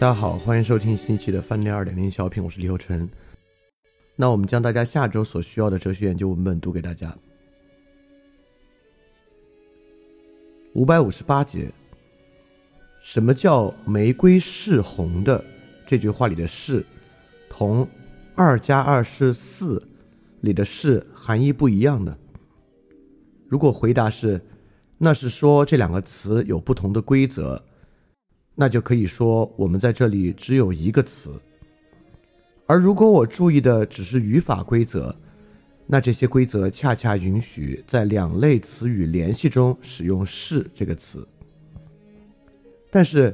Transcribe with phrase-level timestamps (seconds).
[0.00, 3.10] 大家好，欢迎收听新一期的饭店二点零小品，我是李厚成。
[4.14, 7.12] 那我们将大家下周所需要的哲学研究文本读给大家。
[10.74, 11.68] 五百五十八节，
[13.00, 15.44] 什么叫玫瑰是红的？
[15.84, 16.86] 这句话里的“是”
[17.50, 17.84] 同
[18.36, 19.82] “二加二是四”
[20.42, 22.16] 里的“是”含义不一样呢？
[23.48, 24.40] 如果回答是，
[24.96, 27.60] 那是说这两个词有不同的规则。
[28.60, 31.30] 那就可以说，我们在这里只有一个词。
[32.66, 35.14] 而如果我注意的只是语法规则，
[35.86, 41.24] 那这些规则恰恰允许在两类词语联系中使用“是”这个词。
[42.90, 43.32] 但是，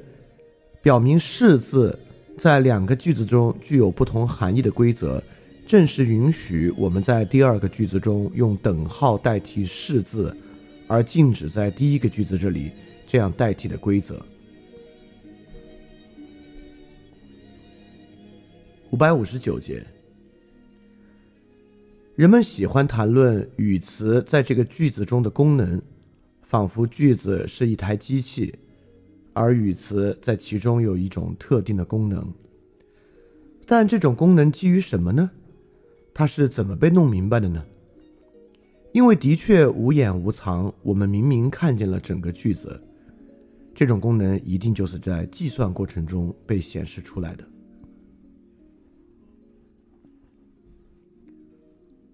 [0.82, 1.98] 表明“是”字
[2.36, 5.22] 在两个句子中具有不同含义的规则，
[5.66, 10.36] 正是允许我们在第二个句子中用等号代替“是”字，
[10.86, 12.72] 而禁止在第一个句子这里
[13.06, 14.22] 这样代替的规则。
[18.94, 19.84] 五百五十九节，
[22.14, 25.82] 人们喜欢谈论语词在这个句子中的功能，
[26.42, 28.54] 仿佛句子是一台机器，
[29.32, 32.32] 而语词在其中有一种特定的功能。
[33.66, 35.28] 但这种功能基于什么呢？
[36.14, 37.64] 它是怎么被弄明白的呢？
[38.92, 42.80] 因为的确无眼无藏，我们明明看见了整个句子。
[43.74, 47.44] 这种功能一定就是在计算过程中被显示出来的。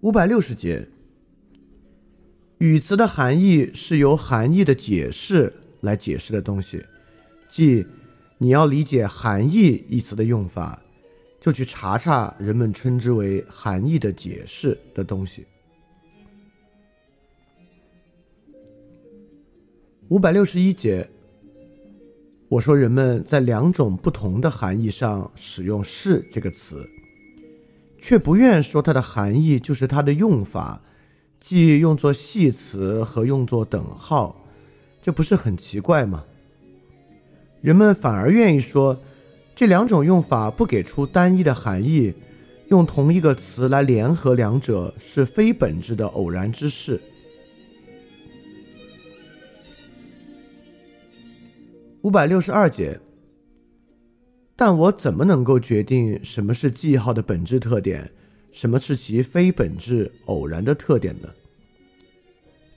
[0.01, 0.87] 五百六十节，
[2.57, 6.83] 语词的含义是由含义的解释来解释的东西，
[7.47, 7.85] 即
[8.39, 10.81] 你要理解“含义”一词的用法，
[11.39, 15.45] 就去查查人们称之为“含义的解释”的东西。
[20.07, 21.07] 五百六十一节，
[22.49, 26.89] 我说人们在两种不同的含义上使用“是”这个词。
[28.01, 30.81] 却不愿说它的含义就是它的用法，
[31.39, 34.43] 即用作系词和用作等号，
[35.01, 36.25] 这不是很奇怪吗？
[37.61, 38.99] 人们反而愿意说，
[39.55, 42.11] 这两种用法不给出单一的含义，
[42.69, 46.99] 用同一个词来联合两者是非本质的偶然之事。
[52.01, 52.99] 五百六十二节。
[54.63, 58.11] 但我怎么能够决定什么是记号的本质特点，
[58.51, 61.27] 什么是其非本质偶然的特点呢？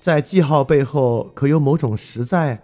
[0.00, 2.62] 在记号背后可有某种实在，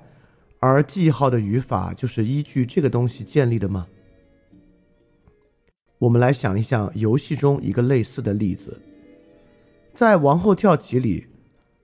[0.59, 3.89] 而记号的语法就是依据这个东西建立的吗？
[5.99, 8.81] 我们来想一想游戏中一个类似的例子，
[9.95, 11.27] 在王后跳棋里，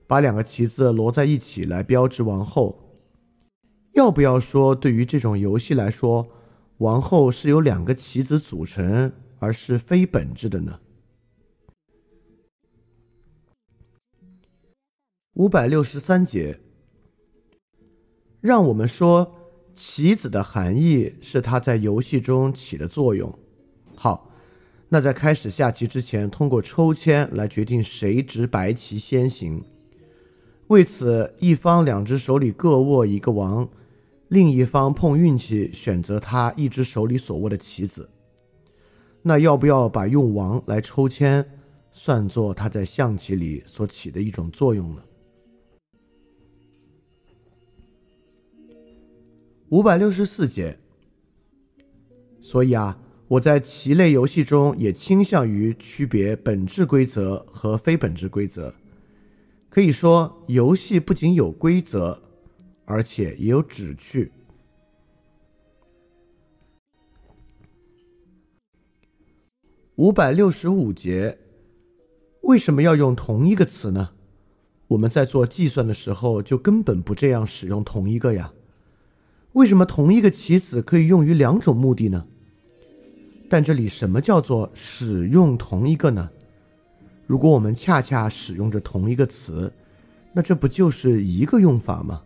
[0.07, 2.79] 把两个棋子摞在一起来标志王后，
[3.93, 6.27] 要不要说对于这种游戏来说？
[6.77, 10.79] 王后是由两个棋子组成，而是非本质的呢？
[15.33, 16.59] 五百六十三节，
[18.41, 19.35] 让我们说
[19.73, 23.33] 棋子的含义是它在游戏中起的作用。
[23.95, 24.31] 好，
[24.89, 29.63] 那在开始下棋之前，通过抽签来决定谁执白棋先行。
[30.67, 33.67] 为此，一方两只手里各握一个王。
[34.29, 38.09] 另一方碰运气，选择他一只手里所握的棋子。
[39.21, 41.45] 那要不要把用王来抽签，
[41.91, 45.01] 算作他在象棋里所起的一种作用呢？
[49.69, 50.77] 五百六十四节。
[52.41, 58.73] 所以啊，我在棋类游戏中也倾向于区别本质规则和非本质规则。
[59.69, 62.26] 可以说，游戏不仅有规则。
[62.89, 64.31] 而且也有旨趣。
[69.95, 71.37] 五百六十五节，
[72.43, 74.11] 为什么要用同一个词呢？
[74.87, 78.53] 我们在做计算的时候就根本不这样使用同一个呀。
[79.51, 82.25] 为什么同一个棋子可以用于两种目的呢？
[83.49, 86.29] 但这里什么叫做使用同一个呢？
[87.25, 89.73] 如果我们恰恰使用着同一个词，
[90.31, 92.23] 那这不就是一个用法吗？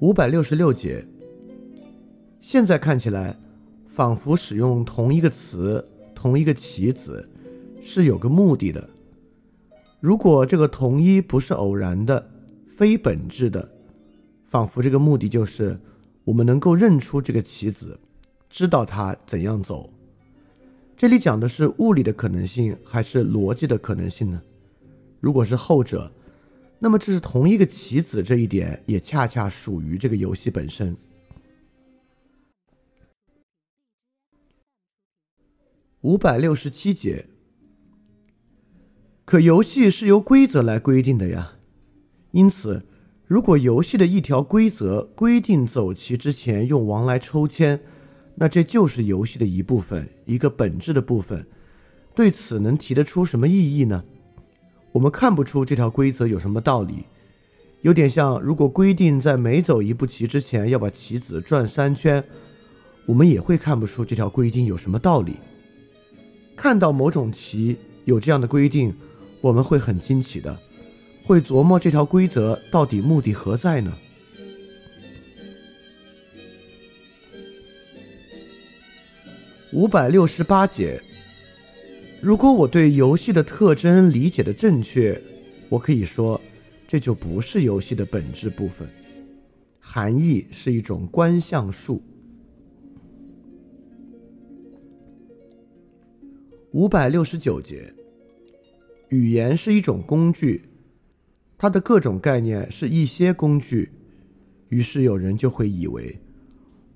[0.00, 1.06] 五百六十六节，
[2.42, 3.34] 现在看起来，
[3.88, 7.26] 仿佛使用同一个词、同一个棋子，
[7.82, 8.90] 是有个目的的。
[9.98, 12.28] 如果这个同一不是偶然的、
[12.66, 13.66] 非本质的，
[14.44, 15.80] 仿佛这个目的就是
[16.24, 17.98] 我们能够认出这个棋子，
[18.50, 19.88] 知道它怎样走。
[20.94, 24.42] 这里讲的是物理的可能性还是逻辑的可能性呢？
[25.20, 26.12] 如果是后者，
[26.78, 30.96] 那么这是同一个棋子，这一点也恰恰属于这个游戏本身。
[36.02, 37.26] 五百六十七节，
[39.24, 41.54] 可游戏是由规则来规定的呀，
[42.30, 42.86] 因此，
[43.26, 47.80] 如果游戏的一条规则规定走棋之前用王来抽签，
[48.36, 51.44] 那这就是游戏的一部分，一个本质的部分。
[52.14, 54.04] 对此能提得出什么意义呢？
[54.96, 57.04] 我们看不出这条规则有什么道理，
[57.82, 62.24] 有点像如果规定在每走一步棋之前要把棋子转三圈，
[63.04, 65.36] 我们也会看不出这条规定有什么道理。
[66.56, 67.76] 看到某种棋
[68.06, 68.96] 有这样的规定，
[69.42, 70.58] 我们会很惊奇的，
[71.26, 73.92] 会琢磨这条规则到底目的何在呢？
[79.74, 80.98] 五百六十八节。
[82.20, 85.20] 如果我对游戏的特征理解的正确，
[85.68, 86.40] 我可以说，
[86.88, 88.88] 这就不是游戏的本质部分，
[89.78, 92.02] 含义是一种观象术。
[96.72, 97.92] 五百六十九节，
[99.10, 100.62] 语言是一种工具，
[101.56, 103.90] 它的各种概念是一些工具，
[104.68, 106.18] 于是有人就会以为，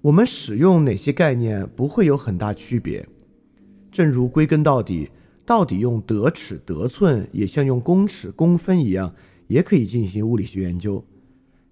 [0.00, 3.06] 我们使用哪些概念不会有很大区别，
[3.90, 5.10] 正如归根到底。
[5.46, 9.12] 到底用德尺、德寸，也像用公尺、公分一样，
[9.48, 11.04] 也可以进行物理学研究。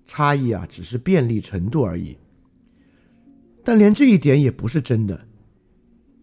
[0.04, 2.18] 差异啊，只是便利程度而已。
[3.62, 5.28] 但连这一点也不是真的，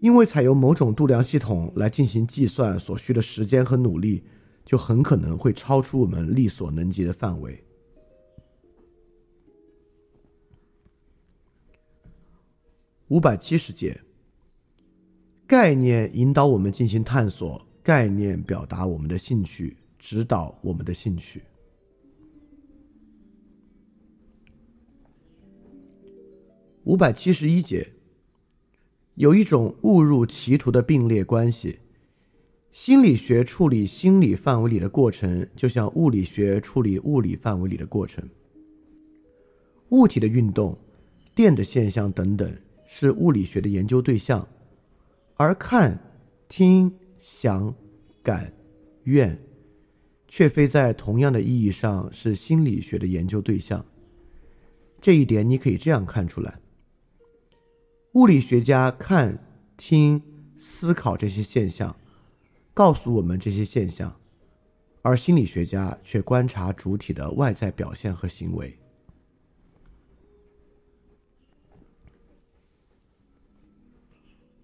[0.02, 4.26] 因为采用某种度量系统来进行计算所需的时间和努力，
[4.66, 7.64] 就很可能会超出我们力所能及的范围。
[13.08, 14.02] 五百七十节。
[15.48, 21.44] 概念引导我们进行探索，概念表达我们的兴趣，指导我们的兴趣。
[26.86, 27.94] 五百七十一节，
[29.14, 31.78] 有一种误入歧途的并列关系。
[32.72, 38.28] 心理学处理心理范围里的过程，就像物理学处理物理范围里的过程。
[39.90, 40.76] 物体的运动、
[41.36, 42.52] 电的现象等等，
[42.88, 44.46] 是物理学的研究对象。
[45.38, 46.00] 而看、
[46.48, 47.76] 听、想、
[48.24, 48.54] 感、
[49.04, 49.38] 愿，
[50.28, 53.86] 却非在同样的意义上是心理学的研究对象。
[55.02, 56.60] 这一点你可以这样看出来：
[58.14, 59.38] 物理学家看、
[59.76, 60.22] 听、
[60.58, 61.96] 思考这些现象，
[62.74, 64.10] 告诉我们这些现象；
[65.02, 68.80] 而心理学家却观察主体的外在表现和行为。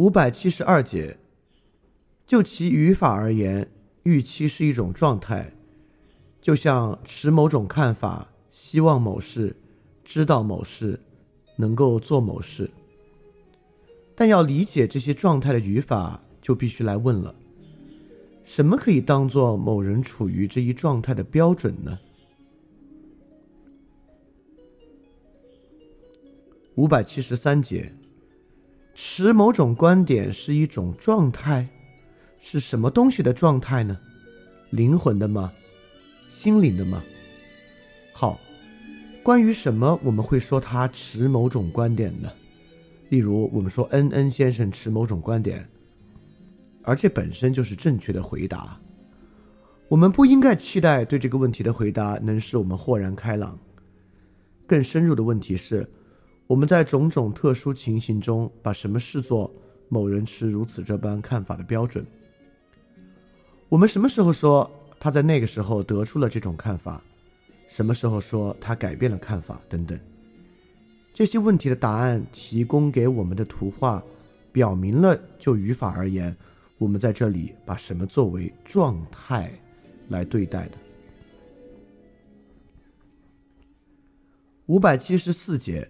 [0.01, 1.15] 五百七十二节，
[2.25, 3.69] 就其语法而言，
[4.01, 5.53] 预期是一种状态，
[6.41, 9.55] 就像持某种看法、希望某事、
[10.03, 10.99] 知道某事、
[11.55, 12.71] 能够做某事。
[14.15, 17.35] 但要理解这些状态的语法，就必须来问了：
[18.43, 21.99] 什么可以当做某人处于这一状态的标准呢？
[26.73, 27.93] 五百七十三节。
[28.93, 31.67] 持某种观点是一种状态，
[32.41, 33.97] 是什么东西的状态呢？
[34.71, 35.51] 灵魂的吗？
[36.29, 37.01] 心灵的吗？
[38.13, 38.39] 好，
[39.23, 42.31] 关于什么我们会说他持某种观点呢？
[43.09, 45.67] 例如，我们说恩恩先生持某种观点，
[46.83, 48.79] 而这本身就是正确的回答。
[49.87, 53.57] 我们不应该期待对这个问题的回答能使我们豁然开朗。
[54.67, 55.89] 更深入的问题是。
[56.51, 59.49] 我们在种种特殊情形中，把什么视作
[59.87, 62.05] 某人持如此这般看法的标准？
[63.69, 67.01] 我们什么时候说他在那个时候得出了这种看法？
[67.69, 69.61] 什么时候说他改变了看法？
[69.69, 69.97] 等等，
[71.13, 74.03] 这些问题的答案提供给我们的图画，
[74.51, 76.35] 表明了就语法而言，
[76.77, 79.57] 我们在这里把什么作为状态
[80.09, 80.77] 来对待的。
[84.65, 85.89] 五百七十四节。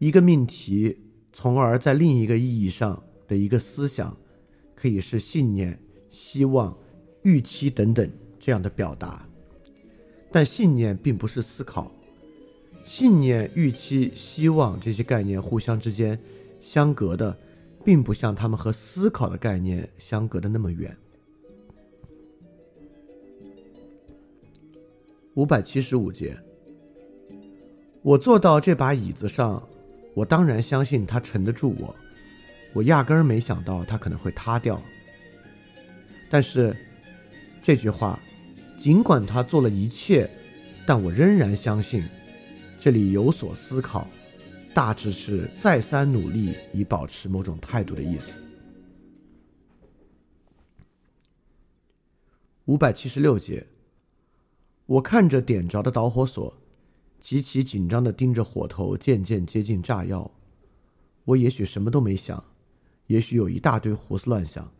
[0.00, 0.96] 一个命题，
[1.30, 4.16] 从而在另一个意义上的一个思想，
[4.74, 5.78] 可以是信念、
[6.10, 6.74] 希望、
[7.20, 9.28] 预期等等这样的表达。
[10.32, 11.92] 但信念并不是思考，
[12.82, 16.18] 信念、预期、希望这些概念互相之间
[16.62, 17.36] 相隔的，
[17.84, 20.96] 并不像他们和思考的概念相隔的那么远。
[25.34, 26.34] 五百七十五节，
[28.00, 29.62] 我坐到这把椅子上。
[30.14, 31.94] 我当然相信他沉得住我，
[32.72, 34.80] 我压根儿没想到他可能会塌掉。
[36.28, 36.76] 但是，
[37.62, 38.20] 这句话
[38.78, 40.30] 尽管他做了一切，
[40.86, 42.04] 但我仍然相信，
[42.78, 44.08] 这里有所思考，
[44.74, 48.38] 大致是再三努力以保持某种态度的意思。
[52.66, 53.66] 五百七十六节，
[54.86, 56.56] 我看着点着的导火索，
[57.20, 60.30] 极其紧张的盯着火头渐渐接近炸药。
[61.24, 62.42] 我也许什么都没想，
[63.06, 64.72] 也许有一大堆胡思乱想，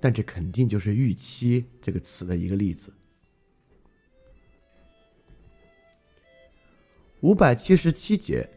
[0.00, 2.92] 但这肯定就是“预期”这个词的一个例子。
[7.20, 8.48] 五百七十七节，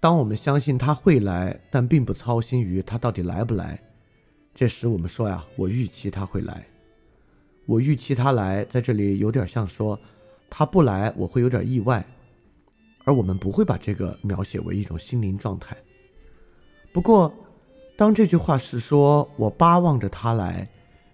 [0.00, 3.80] 当我们相信他会来，但并不操心于他到底来不来，
[4.54, 6.66] 这时我们说呀：“我预期他会来。”
[7.66, 10.00] 我预期他来，在这里有点像说，
[10.48, 12.06] 他不来我会有点意外，
[13.04, 15.76] 而我们不会把这个描写为一种心灵状态。
[16.92, 17.32] 不过，
[17.96, 20.68] 当这句话是说我巴望着他来，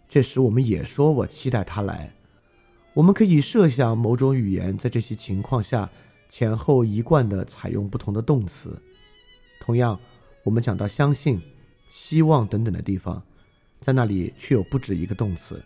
[0.09, 2.12] 这时我们也说我期待他来。
[2.95, 5.91] 我们可以设想某种语言在这些情况下
[6.29, 8.81] 前后一贯的采用不同的动词。
[9.61, 9.99] 同样，
[10.45, 11.41] 我们讲到相信、
[11.91, 13.23] 希望等等的地方，
[13.81, 15.62] 在那里却有不止一个动词。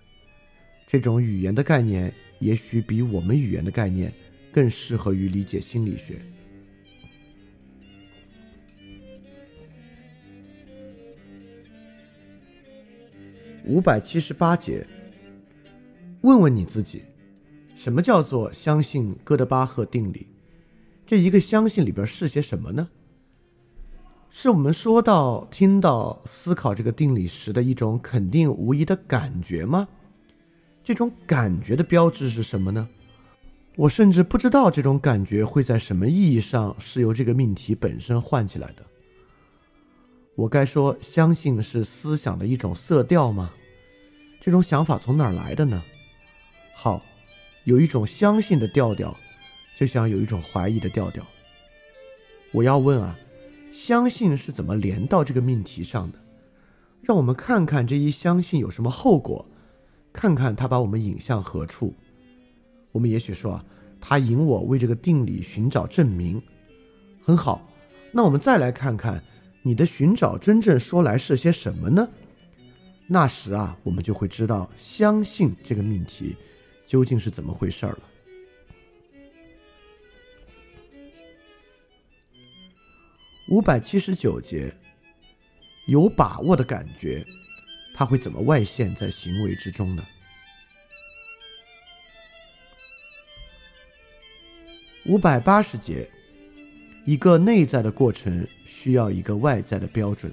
[0.86, 4.12] 这种语言的概念，也许比我们语言的概念
[4.52, 6.20] 更适合于理解心理学。
[13.64, 14.86] 五百七十八节，
[16.20, 17.02] 问问你自己，
[17.74, 20.28] 什么叫做相信哥德巴赫定理？
[21.04, 22.88] 这一个相信里边是些什么呢？
[24.30, 29.88] 是我们说到、听到、思考这个定理时的一种肯定无疑的感觉吗？
[30.86, 32.88] 这种感觉的标志是什么呢？
[33.74, 38.86] 我甚至不知道这种感觉会在什么意义上是由这个命题本身唤起来的。
[40.36, 43.50] 我该说相信是思想的一种色调吗？
[44.40, 45.82] 这种想法从哪儿来的呢？
[46.72, 47.02] 好，
[47.64, 49.16] 有一种相信的调调，
[49.76, 51.26] 就像有一种怀疑的调调。
[52.52, 53.18] 我要问啊，
[53.72, 56.18] 相信是怎么连到这个命题上的？
[57.02, 59.44] 让我们看看这一相信有什么后果。
[60.16, 61.92] 看看他把我们引向何处，
[62.90, 63.62] 我们也许说，
[64.00, 66.42] 他引我为这个定理寻找证明，
[67.22, 67.70] 很好。
[68.10, 69.22] 那我们再来看看
[69.60, 72.08] 你的寻找真正说来是些什么呢？
[73.06, 76.34] 那时啊，我们就会知道相信这个命题
[76.86, 77.98] 究竟是怎么回事儿了。
[83.50, 84.74] 五百七十九节，
[85.86, 87.22] 有把握的感觉。
[87.98, 90.04] 他会怎么外现在行为之中呢？
[95.06, 96.06] 五百八十节，
[97.06, 100.30] 一个内在的过程需要一个外在的标准。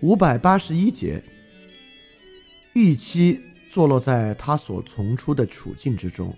[0.00, 1.22] 五百八十一节，
[2.72, 3.40] 预期
[3.70, 6.36] 坐落在他所从出的处境之中。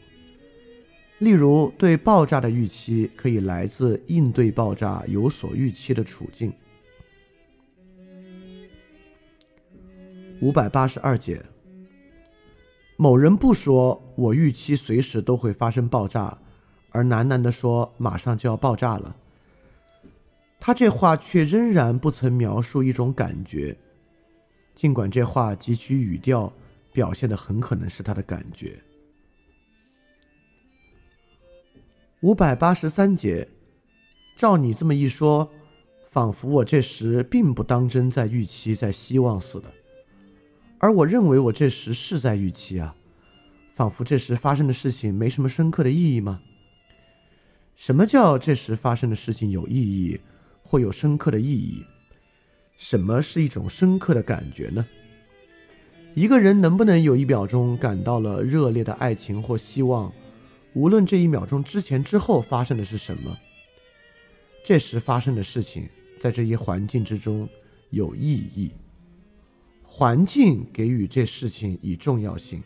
[1.20, 6.52] 例如，对爆炸的预期可以来自应对爆炸有所预期的处境。
[10.42, 11.42] 五百八十二节，
[12.96, 16.36] 某人不说“我预期随时都会发生爆炸”，
[16.92, 19.16] 而喃喃地说“马上就要爆炸了”。
[20.60, 23.76] 他这话却仍然不曾描述一种感觉，
[24.74, 26.52] 尽管这话及其语调
[26.92, 28.78] 表现的很可能是他的感觉。
[32.20, 33.48] 五百八十三节，
[34.36, 35.50] 照你这么一说，
[36.08, 39.72] 仿佛我这时并不当真在预期，在希望似的。
[40.78, 42.94] 而我认为我这时是在预期啊，
[43.74, 46.40] 仿佛这时发生的事情没什么深刻的意义吗？
[47.74, 50.20] 什么叫这时发生的事情有意义，
[50.62, 51.82] 或有深刻的意义？
[52.76, 54.86] 什么是一种深刻的感觉呢？
[56.14, 60.12] 一个人能不能有一秒钟感到了热烈的爱情或希望，
[60.74, 63.36] 无论这一秒钟之前之后发生的是什么，
[64.64, 65.88] 这时发生的事情
[66.20, 67.48] 在这一环境之中
[67.90, 68.70] 有意义。
[69.98, 72.62] 环境给予这事情以重要性。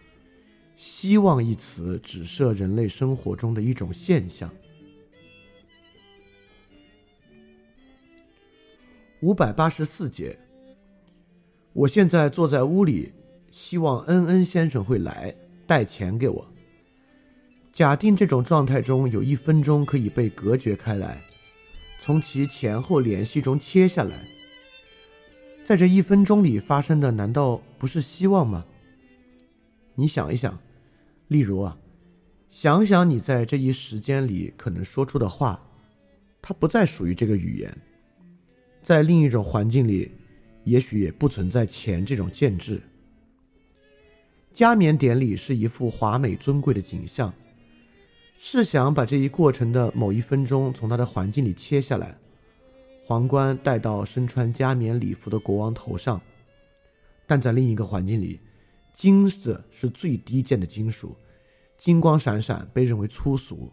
[0.77, 4.51] 希望一词指涉人类生活中的一种现象。
[9.21, 10.37] 五百八十四节。
[11.73, 13.13] 我现在坐在屋里，
[13.53, 15.33] 希望恩恩先生会来
[15.69, 16.53] 带钱给我。
[17.73, 21.23] 假定这种状态中有一分钟可以被隔绝开来，
[22.03, 24.40] 从其前后联系中切下来。
[25.71, 28.67] 在这一分钟里发生的，难道不是希望吗？
[29.95, 30.59] 你想一想，
[31.29, 31.79] 例如啊，
[32.51, 35.65] 想想你在这一时间里可能说出的话，
[36.43, 37.73] 它不再属于这个语言，
[38.83, 40.11] 在另一种环境里，
[40.65, 42.83] 也许也不存在钱这种建制。
[44.53, 47.33] 加冕典礼是一幅华美尊贵的景象。
[48.37, 52.19] 试想把这一过程的某一分钟从他的环境里切下来，
[53.11, 56.23] 皇冠戴到身穿加冕礼服的国王头上，
[57.27, 58.39] 但在另一个环境里，
[58.93, 61.17] 金子是最低贱的金属，
[61.77, 63.73] 金光闪闪，被认为粗俗。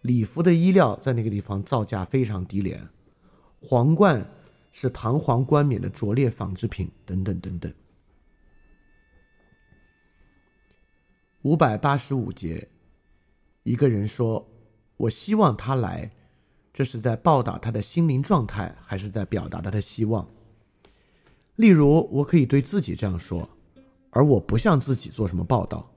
[0.00, 2.88] 礼服的衣料在那个地方造价非常低廉，
[3.60, 4.26] 皇冠
[4.70, 7.70] 是堂皇冠冕的拙劣纺织品，等等等等。
[11.42, 12.70] 五百八十五节，
[13.64, 14.48] 一个人说
[14.96, 16.10] ：“我希望他来。”
[16.72, 20.26] 这是在报答他的心灵状态，还是在表达他的希望？
[21.56, 23.48] 例如，我可以对自己这样说，
[24.10, 25.88] 而我不向自己做什么报道。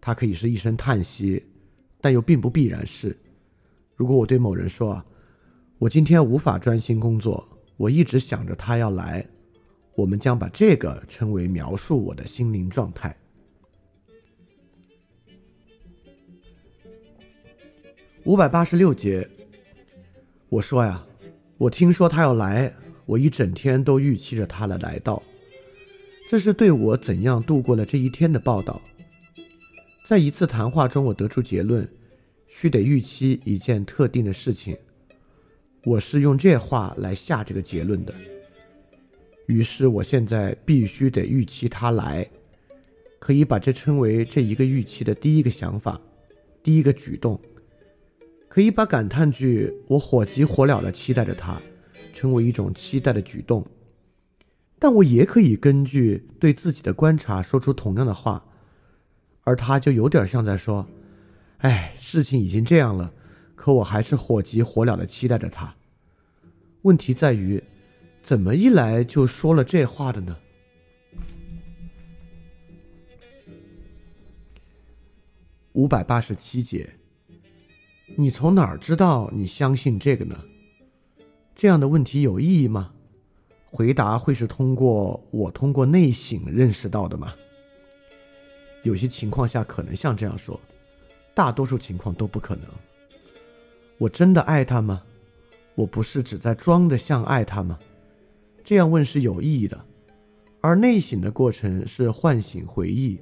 [0.00, 1.44] 他可以是一声叹息，
[2.00, 3.16] 但又并不必然是。
[3.96, 5.02] 如果我对某人说
[5.78, 7.46] ：“我今天无法专心工作，
[7.76, 9.26] 我一直想着他要来。”
[9.96, 13.14] 我们将把这个称为描述我的心灵状态。
[18.24, 19.28] 五百八十六节，
[20.50, 21.06] 我说呀，
[21.58, 22.74] 我听说他要来，
[23.06, 25.22] 我一整天都预期着他的来到。
[26.28, 28.82] 这是对我怎样度过了这一天的报道。
[30.08, 31.88] 在一次谈话中，我得出结论：
[32.48, 34.76] 须得预期一件特定的事情。
[35.84, 38.12] 我是用这话来下这个结论的。
[39.46, 42.28] 于是，我现在必须得预期他来，
[43.20, 46.00] 可以把这称为这一个预期的第一个想法，
[46.60, 47.40] 第一个举动。
[48.50, 51.62] 可以把感叹句“我火急火燎的期待着他”
[52.12, 53.64] 称为一种期待的举动，
[54.76, 58.44] 但我也可以根据对自己的观察说出同样的话，
[59.42, 60.84] 而他就有点像在说
[61.62, 63.12] ：“哎，事情已经这样了，
[63.54, 65.76] 可我还是火急火燎的期待着他。”
[66.82, 67.62] 问题在于，
[68.20, 70.36] 怎么一来就说了这话的呢？
[75.74, 76.96] 五百八十七节。
[78.20, 80.38] 你从哪儿知道你相信这个呢？
[81.56, 82.92] 这样的问题有意义吗？
[83.70, 87.32] 回答会是通过我通过内省认识到的吗？
[88.82, 90.60] 有些情况下可能像这样说，
[91.32, 92.66] 大多数情况都不可能。
[93.96, 95.02] 我真的爱他吗？
[95.74, 97.78] 我不是只在装的像爱他吗？
[98.62, 99.82] 这样问是有意义的，
[100.60, 103.18] 而内省的过程是唤醒回忆，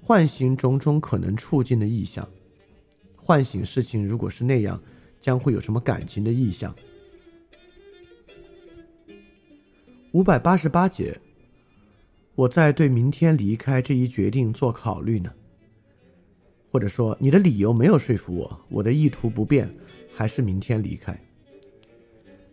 [0.00, 2.24] 唤醒种种可能促进的意向。
[3.24, 4.82] 唤醒事情，如果是那样，
[5.20, 6.74] 将会有什么感情的意向？
[10.10, 11.16] 五百八十八节，
[12.34, 15.32] 我在对明天离开这一决定做考虑呢。
[16.72, 19.72] 或者说，你的理由没有说服我，我的意图不变，
[20.16, 21.16] 还是明天离开。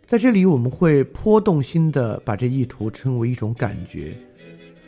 [0.05, 4.15] 在这里，我们会颇动心的把这意图称为一种感觉，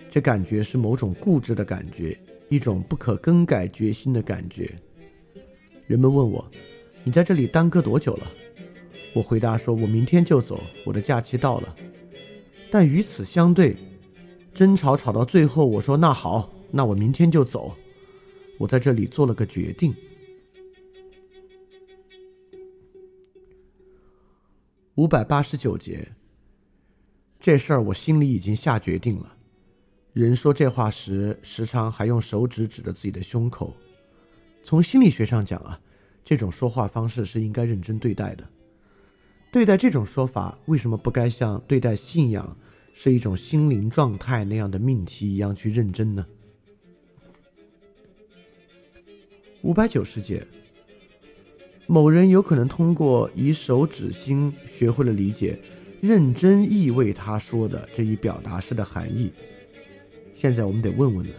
[0.10, 2.16] 这感觉是某种固执的感觉，
[2.50, 4.74] 一种不可更改决心的感觉。
[5.92, 6.50] 人们问我
[7.04, 8.32] ：“你在这里耽搁多久了？”
[9.14, 11.76] 我回答说：“我明天就走，我的假期到了。”
[12.72, 13.76] 但与此相对，
[14.54, 17.76] 争吵吵到最后，我说：“那好，那我明天就走。”
[18.58, 19.94] 我在这里做了个决定。
[24.96, 26.08] 五百八十九节，
[27.38, 29.36] 这事儿我心里已经下决定了。
[30.14, 33.76] 人说这话时，时常还用手指指着自己的胸口。
[34.64, 35.80] 从心理学上讲啊，
[36.24, 38.48] 这种说话方式是应该认真对待的。
[39.52, 42.58] 对待这种说法，为什么不该像对待信仰
[42.94, 46.26] 是一种心灵状态那样的命题一样去认真呢？
[49.62, 50.48] 五百九十节，
[51.86, 55.60] 某人有可能通过以手指心学会了理解
[56.02, 59.32] “认真”意味他说的这一表达式的含义。
[60.34, 61.34] 现在我们得问问了，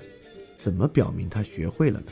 [0.59, 2.07] 怎么表明他学会了呢？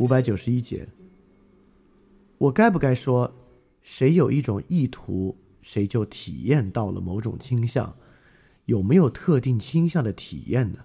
[0.00, 0.88] 五百九十一节，
[2.38, 3.30] 我该不该说，
[3.82, 7.94] 谁有一种意图，谁就体验到了某种倾向？
[8.64, 10.78] 有没有特定倾向的体验呢？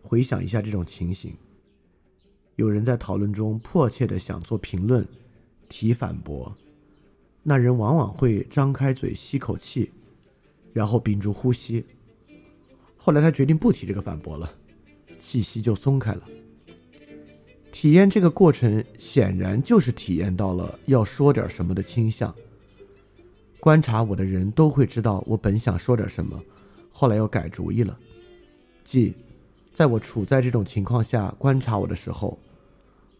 [0.00, 1.34] 回想一下这种情形，
[2.54, 5.04] 有人在讨论中迫切的想做评论、
[5.68, 6.56] 提反驳，
[7.42, 9.90] 那人往往会张开嘴吸口气，
[10.72, 11.84] 然后屏住呼吸。
[12.96, 14.54] 后来他决定不提这个反驳了，
[15.18, 16.22] 气息就松开了。
[17.72, 22.32] 体验这个过程，显然就是体验到了要说点什么的倾向。
[23.58, 26.38] 观察我的人都会知道，我本想说点什么，
[26.92, 27.98] 后来又改主意了。
[28.84, 29.14] 即，
[29.72, 32.38] 在我处在这种情况下观察我的时候，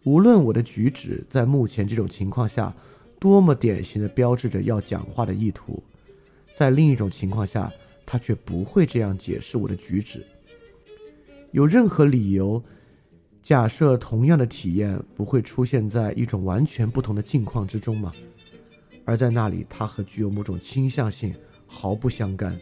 [0.05, 2.75] 无论我的举止在目前这种情况下
[3.19, 5.83] 多么典型的标志着要讲话的意图，
[6.55, 7.73] 在另一种情况下，
[8.05, 10.25] 他却不会这样解释我的举止。
[11.53, 12.63] 有任何理由
[13.43, 18.13] 假设同样的体验不会出现在一种完全不同的境况之中吗？
[19.05, 21.35] 而在那里，它和具有某种倾向性
[21.67, 22.57] 毫不相干。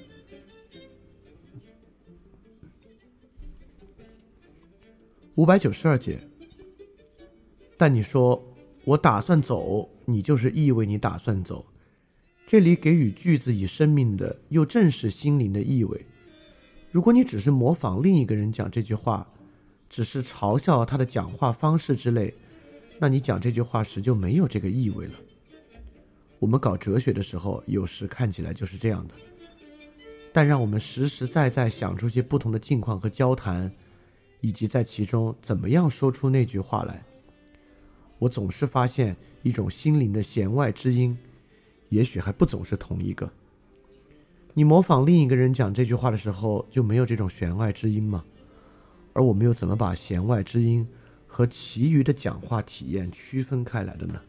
[5.35, 6.19] 五百九十二节。
[7.77, 8.43] 但你说
[8.85, 11.65] 我打算走，你就是意味你打算走。
[12.47, 16.07] 这里给予句子以生命的，又正是心灵的意味。
[16.91, 19.31] 如果你只是模仿另一个人讲这句话，
[19.91, 22.33] 只是嘲笑他的讲话方式之类，
[22.99, 25.15] 那你讲这句话时就没有这个意味了。
[26.39, 29.15] 我们搞哲学的时候，有时看起来就是这样的。
[30.33, 33.71] 但让我们实实在在想出些不同的境况和交谈，
[34.41, 37.05] 以及在其中怎么样说出那句话来，
[38.21, 41.19] 我总是发现一种心灵的弦外之音。
[41.89, 43.29] 也许还不总是同一个。
[44.55, 48.25] 你模仿另一个人讲这句话的时候，就没有这种弦外之音吗？
[49.13, 50.87] 而我们又怎么把弦外之音
[51.27, 54.21] 和其余的讲话体验区分开来的呢？